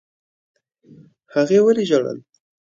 [1.33, 2.17] هغې ولي ژړل؟